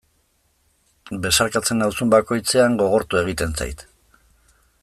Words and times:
Besarkatzen 1.25 1.79
nauzun 1.83 2.13
bakoitzean 2.15 2.81
gogortu 2.83 3.23
egiten 3.25 3.57
zait. 3.61 3.89